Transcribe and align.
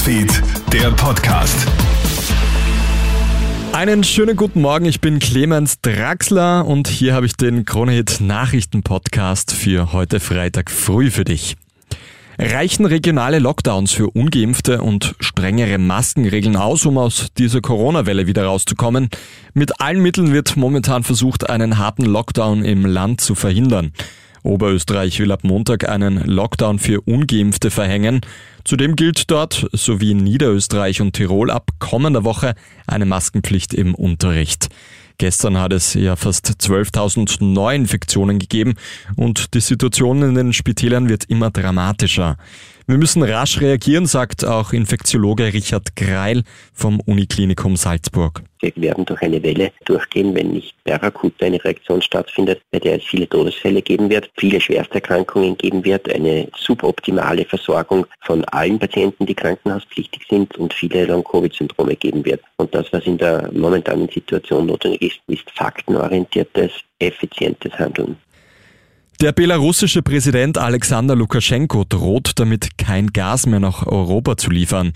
Newsfeed, 0.00 0.42
der 0.72 0.90
Podcast. 0.92 1.66
Einen 3.72 4.02
schönen 4.02 4.34
guten 4.34 4.62
Morgen, 4.62 4.86
ich 4.86 5.02
bin 5.02 5.18
Clemens 5.18 5.82
Draxler 5.82 6.66
und 6.66 6.88
hier 6.88 7.12
habe 7.12 7.26
ich 7.26 7.34
den 7.34 7.66
Kronehit 7.66 8.18
Nachrichten 8.18 8.82
Podcast 8.82 9.52
für 9.52 9.92
heute 9.92 10.18
Freitag 10.18 10.70
früh 10.70 11.10
für 11.10 11.24
dich. 11.24 11.56
Reichen 12.38 12.86
regionale 12.86 13.40
Lockdowns 13.40 13.92
für 13.92 14.08
ungeimpfte 14.08 14.80
und 14.80 15.14
strengere 15.20 15.76
Maskenregeln 15.76 16.56
aus, 16.56 16.86
um 16.86 16.96
aus 16.96 17.26
dieser 17.36 17.60
Corona-Welle 17.60 18.26
wieder 18.26 18.44
rauszukommen? 18.44 19.10
Mit 19.52 19.82
allen 19.82 20.00
Mitteln 20.00 20.32
wird 20.32 20.56
momentan 20.56 21.02
versucht, 21.02 21.50
einen 21.50 21.76
harten 21.76 22.06
Lockdown 22.06 22.64
im 22.64 22.86
Land 22.86 23.20
zu 23.20 23.34
verhindern. 23.34 23.92
Oberösterreich 24.42 25.18
will 25.20 25.32
ab 25.32 25.44
Montag 25.44 25.88
einen 25.88 26.24
Lockdown 26.24 26.78
für 26.78 27.00
ungeimpfte 27.02 27.70
verhängen. 27.70 28.20
Zudem 28.64 28.96
gilt 28.96 29.30
dort, 29.30 29.66
sowie 29.72 30.12
in 30.12 30.18
Niederösterreich 30.18 31.00
und 31.00 31.12
Tirol 31.12 31.50
ab 31.50 31.70
kommender 31.78 32.24
Woche 32.24 32.54
eine 32.86 33.06
Maskenpflicht 33.06 33.74
im 33.74 33.94
Unterricht. 33.94 34.68
Gestern 35.18 35.58
hat 35.58 35.74
es 35.74 35.92
ja 35.92 36.16
fast 36.16 36.48
12.000 36.48 37.44
Neuinfektionen 37.44 38.38
gegeben 38.38 38.76
und 39.16 39.52
die 39.52 39.60
Situation 39.60 40.22
in 40.22 40.34
den 40.34 40.54
Spitälern 40.54 41.10
wird 41.10 41.24
immer 41.24 41.50
dramatischer. 41.50 42.38
Wir 42.90 42.98
müssen 42.98 43.22
rasch 43.22 43.60
reagieren, 43.60 44.06
sagt 44.06 44.44
auch 44.44 44.72
Infektiologe 44.72 45.52
Richard 45.52 45.94
Greil 45.94 46.42
vom 46.74 46.98
Uniklinikum 46.98 47.76
Salzburg. 47.76 48.42
Wir 48.58 48.72
werden 48.74 49.04
durch 49.04 49.22
eine 49.22 49.40
Welle 49.44 49.70
durchgehen, 49.84 50.34
wenn 50.34 50.54
nicht 50.54 50.74
akut 50.90 51.40
eine 51.40 51.62
Reaktion 51.62 52.02
stattfindet, 52.02 52.60
bei 52.72 52.80
der 52.80 52.96
es 52.96 53.04
viele 53.04 53.28
Todesfälle 53.28 53.80
geben 53.80 54.10
wird, 54.10 54.28
viele 54.36 54.60
Schwersterkrankungen 54.60 55.56
geben 55.56 55.84
wird, 55.84 56.12
eine 56.12 56.48
suboptimale 56.58 57.44
Versorgung 57.44 58.06
von 58.22 58.44
allen 58.46 58.80
Patienten, 58.80 59.24
die 59.24 59.36
krankenhauspflichtig 59.36 60.22
sind 60.28 60.56
und 60.56 60.74
viele 60.74 61.04
Long-Covid-Syndrome 61.04 61.94
geben 61.94 62.24
wird. 62.24 62.40
Und 62.56 62.74
das, 62.74 62.92
was 62.92 63.06
in 63.06 63.18
der 63.18 63.52
momentanen 63.52 64.08
Situation 64.08 64.66
notwendig 64.66 65.02
ist, 65.02 65.20
ist 65.28 65.48
faktenorientiertes, 65.52 66.72
effizientes 66.98 67.72
Handeln. 67.78 68.16
Der 69.20 69.32
belarussische 69.32 70.00
Präsident 70.00 70.56
Alexander 70.56 71.14
Lukaschenko 71.14 71.84
droht 71.86 72.32
damit, 72.36 72.78
kein 72.78 73.08
Gas 73.08 73.44
mehr 73.44 73.60
nach 73.60 73.86
Europa 73.86 74.38
zu 74.38 74.50
liefern. 74.50 74.92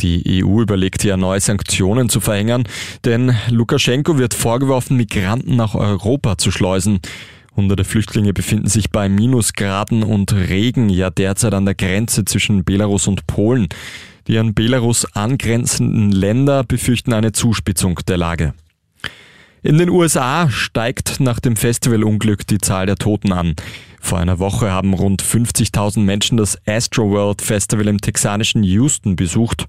Die 0.00 0.42
EU 0.44 0.60
überlegt 0.62 1.04
ja 1.04 1.16
neue 1.16 1.38
Sanktionen 1.38 2.08
zu 2.08 2.18
verhängen, 2.18 2.64
denn 3.04 3.36
Lukaschenko 3.50 4.18
wird 4.18 4.34
vorgeworfen, 4.34 4.96
Migranten 4.96 5.54
nach 5.54 5.76
Europa 5.76 6.38
zu 6.38 6.50
schleusen. 6.50 6.98
Hunderte 7.54 7.84
Flüchtlinge 7.84 8.32
befinden 8.32 8.66
sich 8.66 8.90
bei 8.90 9.08
Minusgraden 9.08 10.02
und 10.02 10.32
Regen 10.32 10.88
ja 10.88 11.10
derzeit 11.10 11.54
an 11.54 11.64
der 11.64 11.76
Grenze 11.76 12.24
zwischen 12.24 12.64
Belarus 12.64 13.06
und 13.06 13.28
Polen. 13.28 13.68
Die 14.26 14.38
an 14.38 14.54
Belarus 14.54 15.04
angrenzenden 15.14 16.10
Länder 16.10 16.64
befürchten 16.64 17.12
eine 17.12 17.30
Zuspitzung 17.30 18.00
der 18.08 18.16
Lage. 18.16 18.54
In 19.62 19.76
den 19.76 19.88
USA 19.88 20.48
steigt 20.50 21.18
nach 21.18 21.40
dem 21.40 21.56
Festivalunglück 21.56 22.46
die 22.46 22.58
Zahl 22.58 22.86
der 22.86 22.94
Toten 22.94 23.32
an. 23.32 23.56
Vor 24.00 24.18
einer 24.18 24.38
Woche 24.38 24.70
haben 24.70 24.94
rund 24.94 25.20
50.000 25.20 25.98
Menschen 25.98 26.36
das 26.36 26.56
Astroworld 26.64 27.42
Festival 27.42 27.88
im 27.88 28.00
texanischen 28.00 28.62
Houston 28.62 29.16
besucht. 29.16 29.66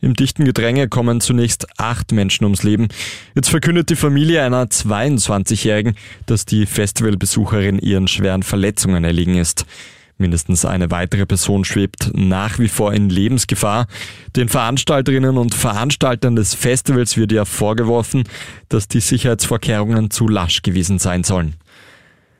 Im 0.00 0.14
dichten 0.14 0.44
Gedränge 0.44 0.88
kommen 0.88 1.20
zunächst 1.20 1.66
acht 1.78 2.12
Menschen 2.12 2.44
ums 2.44 2.62
Leben. 2.62 2.86
Jetzt 3.34 3.50
verkündet 3.50 3.90
die 3.90 3.96
Familie 3.96 4.44
einer 4.44 4.66
22-Jährigen, 4.66 5.96
dass 6.26 6.44
die 6.44 6.64
Festivalbesucherin 6.64 7.80
ihren 7.80 8.06
schweren 8.06 8.44
Verletzungen 8.44 9.02
erliegen 9.02 9.36
ist. 9.36 9.66
Mindestens 10.22 10.64
eine 10.64 10.92
weitere 10.92 11.26
Person 11.26 11.64
schwebt 11.64 12.12
nach 12.14 12.60
wie 12.60 12.68
vor 12.68 12.94
in 12.94 13.08
Lebensgefahr. 13.08 13.88
Den 14.36 14.48
Veranstalterinnen 14.48 15.36
und 15.36 15.52
Veranstaltern 15.52 16.36
des 16.36 16.54
Festivals 16.54 17.16
wird 17.16 17.32
ja 17.32 17.44
vorgeworfen, 17.44 18.22
dass 18.68 18.86
die 18.86 19.00
Sicherheitsvorkehrungen 19.00 20.12
zu 20.12 20.28
lasch 20.28 20.62
gewesen 20.62 21.00
sein 21.00 21.24
sollen. 21.24 21.56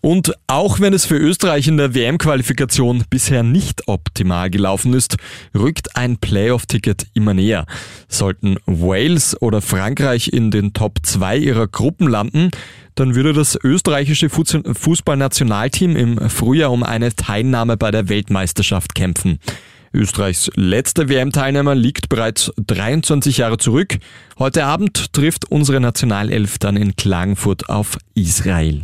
Und 0.00 0.34
auch 0.46 0.78
wenn 0.78 0.92
es 0.92 1.04
für 1.04 1.16
Österreich 1.16 1.66
in 1.66 1.78
der 1.78 1.96
WM-Qualifikation 1.96 3.04
bisher 3.10 3.42
nicht 3.42 3.88
optimal 3.88 4.50
gelaufen 4.50 4.94
ist, 4.94 5.16
rückt 5.52 5.96
ein 5.96 6.18
Playoff-Ticket 6.18 7.06
immer 7.14 7.34
näher. 7.34 7.66
Sollten 8.06 8.56
Wales 8.66 9.40
oder 9.42 9.62
Frankreich 9.62 10.28
in 10.28 10.52
den 10.52 10.74
Top 10.74 10.98
2 11.02 11.38
ihrer 11.38 11.66
Gruppen 11.66 12.06
landen, 12.06 12.50
dann 12.94 13.14
würde 13.14 13.32
das 13.32 13.58
österreichische 13.62 14.28
Fußballnationalteam 14.30 15.96
im 15.96 16.30
Frühjahr 16.30 16.70
um 16.70 16.82
eine 16.82 17.14
Teilnahme 17.14 17.76
bei 17.76 17.90
der 17.90 18.08
Weltmeisterschaft 18.08 18.94
kämpfen. 18.94 19.38
Österreichs 19.92 20.50
letzter 20.56 21.08
WM-Teilnehmer 21.08 21.74
liegt 21.74 22.08
bereits 22.08 22.52
23 22.56 23.38
Jahre 23.38 23.58
zurück. 23.58 23.98
Heute 24.38 24.64
Abend 24.64 25.12
trifft 25.12 25.50
unsere 25.50 25.78
Nationalelf 25.80 26.58
dann 26.58 26.76
in 26.76 26.96
Klagenfurt 26.96 27.68
auf 27.68 27.96
Israel. 28.14 28.82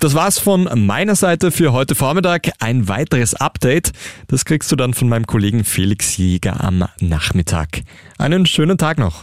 Das 0.00 0.14
war's 0.14 0.38
von 0.38 0.68
meiner 0.74 1.14
Seite 1.14 1.50
für 1.50 1.72
heute 1.72 1.94
Vormittag. 1.94 2.50
Ein 2.58 2.88
weiteres 2.88 3.34
Update, 3.34 3.92
das 4.28 4.44
kriegst 4.44 4.72
du 4.72 4.76
dann 4.76 4.94
von 4.94 5.08
meinem 5.08 5.26
Kollegen 5.26 5.62
Felix 5.62 6.16
Jäger 6.16 6.64
am 6.64 6.84
Nachmittag. 7.00 7.82
Einen 8.18 8.46
schönen 8.46 8.78
Tag 8.78 8.98
noch. 8.98 9.22